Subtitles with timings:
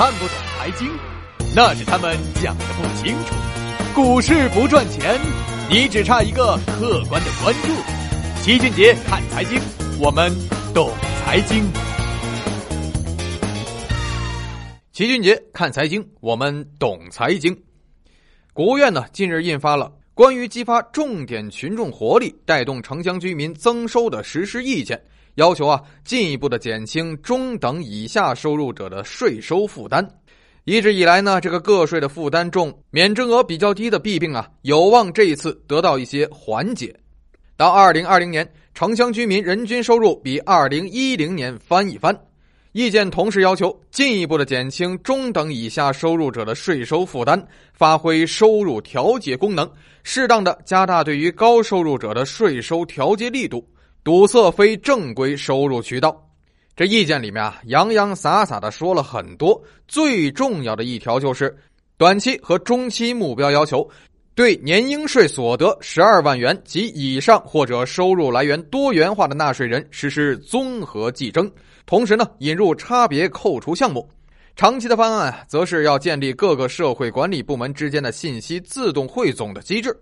[0.00, 0.88] 看不懂财经，
[1.54, 3.34] 那是他们讲的不清楚。
[3.94, 5.20] 股市不赚钱，
[5.68, 7.68] 你只差一个客观的关注。
[8.42, 9.60] 齐俊杰看财经，
[10.00, 10.34] 我们
[10.72, 10.90] 懂
[11.22, 11.70] 财经。
[14.90, 17.54] 齐俊杰看财经，我们懂财经。
[18.54, 24.98] 国务院呢近日印发了关于激发重点群众活力、带动城乡居民增收的实施意见。
[25.40, 30.06] 要求啊，进一步的减轻中等以下收入者的税收负担。
[30.64, 36.94] 一直以来呢，这个个税的负担重、免征额比较低的弊病啊，有望这一次得到一些缓解。
[37.56, 42.14] 到二零二零年，城乡居民人均收入比二零一零年翻一番。
[42.72, 49.68] 意见同时要求进一步的减轻中等以下收入者的税收负担，发挥收入调节功能，
[50.04, 53.66] 适当的加大对于高收入者的税收调节力度。
[54.02, 56.26] 堵塞非正规收入渠道，
[56.74, 59.62] 这意见里面啊，洋洋洒洒的说了很多。
[59.86, 61.54] 最重要的一条就是，
[61.98, 63.86] 短期和中期目标要求，
[64.34, 71.52] 对年应税所得十二万元及以上或者收入来源多元化的纳税人实施综合计征，
[71.84, 74.08] 同时呢，引入差别扣除项目。
[74.56, 79.94] 长期的方案，则是要建立各个社会管理部门之间的信息自动汇总的机制。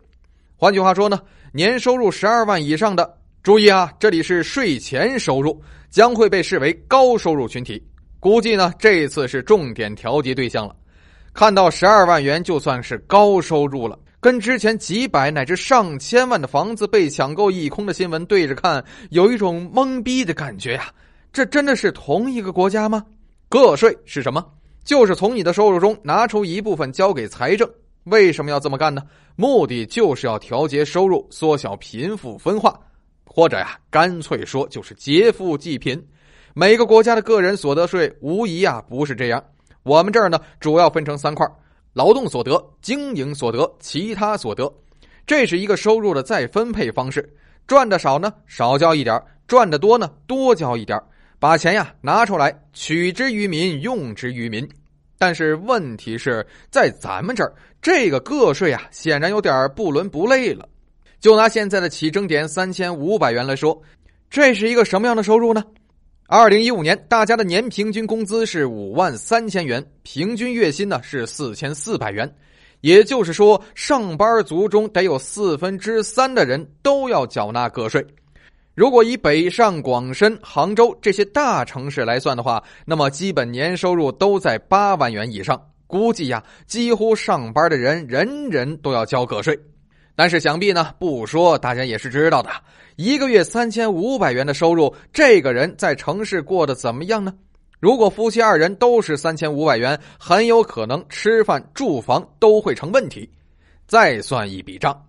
[0.57, 1.21] 换句话说呢，
[1.53, 3.18] 年收入十二万以上的。
[3.43, 7.83] 注意啊，这里是税前收入，将会被视为高收入群体。
[8.21, 10.75] 估计呢，这次是重点调节对象了。
[11.33, 20.93] 看到十二万元就算是高收入了，跟之前几百乃至上千万的房子被抢购一空的新闻对着看，有一种懵逼的感觉呀。
[21.33, 23.05] 这真的是同一个国家吗？
[23.49, 24.45] 个税是什么？
[24.85, 27.71] 就是从你的收入中拿出一部分交给财政。
[28.05, 29.03] 为什么要这么干呢？
[29.37, 32.79] 目的就是要调节收入，缩小贫富分化。
[33.39, 36.05] 或者呀，干脆说就是劫富济贫。
[36.55, 39.41] 每个国家的个人所得税无疑啊不是这样。
[39.85, 41.47] 我们这儿呢，主要分成三块：
[41.93, 44.69] 劳动所得、经营所得、其他所得。
[45.25, 47.33] 这是一个收入的再分配方式。
[47.65, 49.17] 赚的少呢，少交一点；
[49.47, 51.01] 赚的多呢，多交一点。
[51.39, 54.69] 把钱呀拿出来，取之于民，用之于民。
[55.17, 60.69] 但是问题是在咱们这儿，这个个税啊，显然有点不伦不类了。
[61.21, 63.81] 就拿现在的起征点三千五百元来说，
[64.31, 65.65] 这是一个什么样的收入呢？
[66.27, 72.31] 二零一五年，大家的年平均工资是五万三千元，平均月薪呢是四千四百元，
[72.83, 78.07] 也就是说，上班族中得有四分之三的人都要缴纳个税。
[78.75, 89.59] 如果以北上广深、杭州这些大城市来算的话，那么基本年收入都在八万元以上，估计呀，几乎上班的人人人都要交个税。
[90.19, 92.51] 但是想必呢，不说大家也是知道的。
[92.97, 97.33] 一个月三千五百元的收入，这个人在城市过得怎么样呢？
[97.79, 103.31] 如果夫妻二人都是三千五百元，很有可能吃饭住房都会成问题。
[103.87, 105.01] 再算一笔账，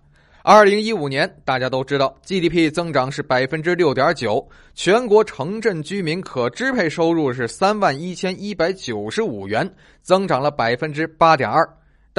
[0.43, 9.67] 二零一五年大家都知道 GDP 增长是百分之六点九，全国城镇居民可支配收入是三万一千一百九十五元，
[10.03, 11.67] 增长了百分之八点二。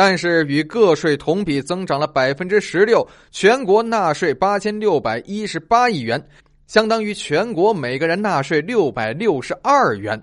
[0.03, 6.19] 但是与个税同比增长了百分之十六，全国纳税八千六百一十八亿元，
[6.67, 10.19] 相当于全国每个人纳税六百六十二元。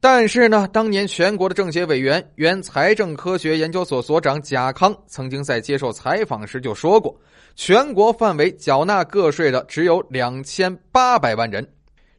[0.00, 7.14] 但是呢，当年全国的政协委员、原财政科学研究所所长贾康曾经在接受采访时就说过，
[7.54, 11.68] 全国范围缴纳个税的只有两千八百万人，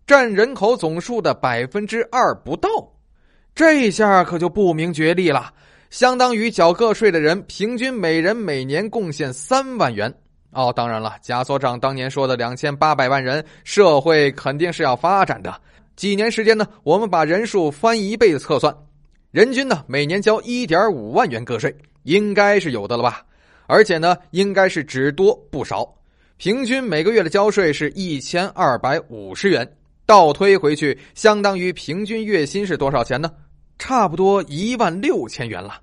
[0.06, 2.70] 占人口总数的百分之二不到。
[3.56, 5.52] 这下可就不明觉厉了。
[5.90, 10.14] 相当于缴个税的人平均每人每年贡献三万元
[10.52, 10.72] 哦。
[10.76, 15.54] 当然了，贾所长当年说的两千八百万人，社会肯定是要发展的。
[15.96, 16.68] 几年时间呢？
[16.84, 18.76] 我们把人数翻一倍的测算，
[19.32, 23.24] 人均呢每年交一点五万元个税，应该是有的了吧？
[23.66, 25.92] 而且呢，应该是只多不少。
[26.38, 29.68] 平均每个月的交税是一千二百五十元，
[30.06, 33.32] 倒推回去，相当于平均月薪是多少钱呢？
[33.78, 35.82] 差不多一万六千元了，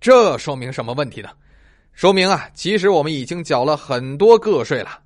[0.00, 1.28] 这说明什么问题呢？
[1.92, 5.00] 说明啊，其实我们已经缴了很多个税了，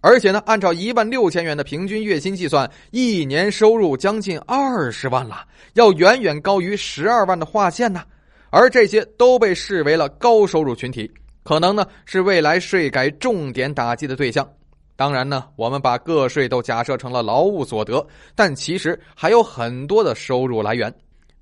[0.00, 8.02] 而且呢，按照一万六千元的平均月薪计算，一年收入将近二十万了，要远远高于十二万的划线呢。
[8.50, 11.10] 而这些都被视为了高收入群体，
[11.42, 14.46] 可能呢是未来税改重点打击的对象。
[14.94, 20.92] 当然呢，我们把个税都假设成了劳务所得，但其实还有很多的收入来源。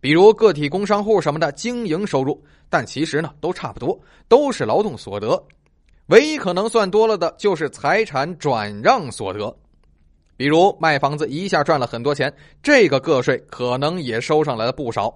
[0.00, 5.40] 比如个体工商户什么的经营收入，但其实呢都差不多，都是劳动所得，
[6.06, 9.54] 唯一可能算多了的就是财产转让所得。
[10.36, 15.14] 比如卖房子一下赚了很多钱，这个个税可能也收上来了不少。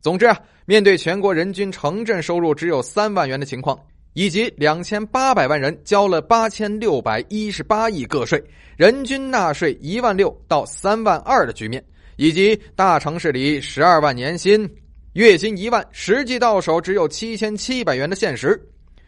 [0.00, 3.76] 总之啊，面对全国人均城镇收入只有三万元的情况，
[4.12, 8.40] 以及两千八百万人交了八千六百一十八亿个税，
[8.76, 11.84] 人均纳税一万六到三万二的局面，
[12.16, 14.68] 以及大城市里十二万年薪、
[15.14, 18.60] 月薪一万，实际到手只有七千七百元的现实。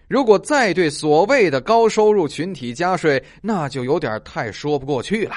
[0.07, 5.35] 如果再对所谓的高收入群体加税，那就有点太说不过去了。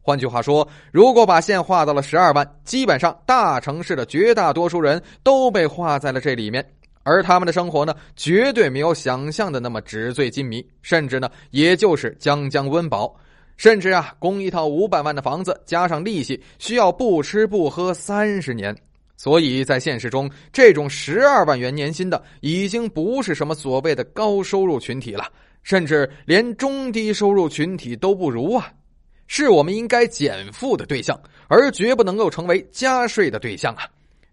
[0.00, 6.66] 换句话说，如果把线画到了十二万，基本上大城市的绝大多数人都被画在了这里面，
[7.02, 13.14] 而他们的生活呢，绝对没有想象的那么纸醉金迷，甚至呢，也就是将将温饱，
[13.58, 18.74] 甚至啊，供一套五百万的房子加上利息，需要不吃不喝三十年。
[19.16, 25.26] 所以在现实中，这种十二万元年薪的已经不是什么所谓的高收入群体了，
[25.64, 28.72] 甚至连中低收入群体都不如啊！
[29.26, 33.82] 是我们应该减负的对象，而绝不能够成为加税的对象啊！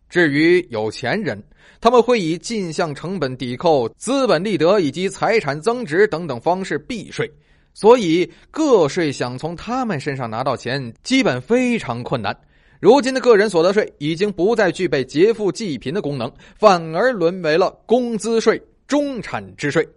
[0.08, 1.44] 至于有钱人，
[1.82, 7.30] 他们会以进项成本抵扣、资本利得以及财产增值等等方式避税，
[7.76, 12.36] 所以个税想从他们身上拿到钱，基本非常困难。
[12.80, 19.88] 如今的个人所得税已经不再具备劫富济贫的功能，反而沦为了工资税、中产之税。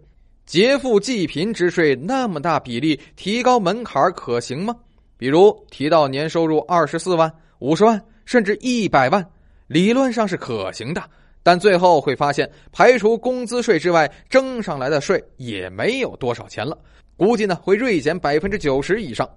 [0.45, 4.75] 劫富济贫之税那么大比例，提高门槛可行吗？
[5.17, 9.25] 比如提到年收入二十四万、五十万，甚至一百万，
[9.67, 11.01] 理论上是可行的，
[11.43, 16.77] 但最后会发现，排除工资税之外，征上来的税也没有多少钱了，
[17.19, 19.29] 估计呢会锐减百分之九十以上。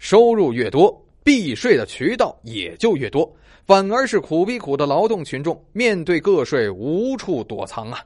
[0.00, 1.00] 收入越多。
[1.22, 3.28] 避税的渠道也就越多，
[3.64, 7.98] 反而是苦逼苦的劳动群众面对个税无处躲藏啊！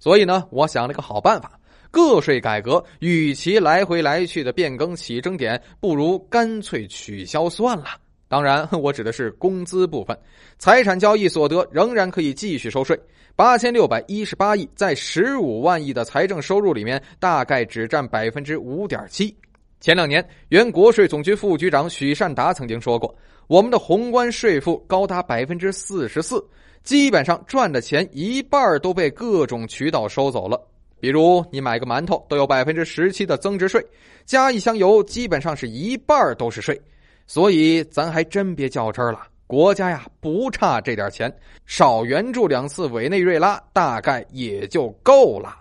[0.00, 1.52] 所以呢，我想了个好办法：
[1.92, 7.84] 个税改革与其来回来去的变更起征点，不如干脆取消算了。
[8.26, 10.18] 当然，我指的是工资部分，
[10.58, 12.98] 财产交易所得仍然可以继续收税。
[13.36, 19.36] 八千六百一十八亿在十五万亿的财政收入里面，大概只占百分之五点七。
[19.80, 23.12] 前两年，原国税总局副局长许善达曾经说过
[23.48, 26.46] ：“我们的宏观税负高达百分之四十四，
[26.84, 30.60] 基本上赚的钱一半都被各种渠道收走了。
[31.00, 33.84] 比如，你买个馒头都有百分之十七的增值税，
[34.24, 36.80] 加一箱油基本上是一半都是税。
[37.26, 41.34] 所以，咱还真别较真了，国家呀不差这点钱，
[41.66, 45.56] 少援助两次委内瑞拉，大概也就够了。”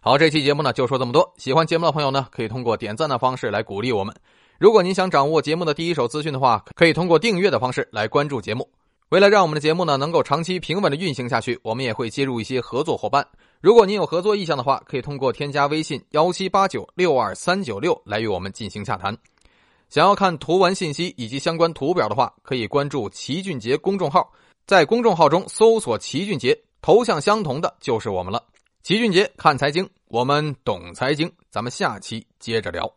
[0.00, 1.28] 好，这期节目呢就说这么多。
[1.36, 4.14] 喜欢节目的朋友呢，可以通过点赞的方式来鼓励我们。
[4.58, 8.68] 如果您想掌握节目的第一手资讯的话，可以通过订阅的方式来关注节目。
[9.08, 13.26] 为了让我们的节目呢能够长期平稳的运行下去，我们也会接入一些合作伙伴。
[13.60, 19.16] 如果您有合作意向的话，可以通过添加微信幺七八九六二三九六来与我们进行洽谈。
[19.88, 24.30] 想要看图文信息以及相关图表的话，可以关注齐俊杰公众号，
[24.66, 28.44] 在公众号中搜索齐俊杰，头像相同的就是我们了。
[28.82, 32.90] 齐俊杰看财经，我们懂财经，咱们下期接着聊。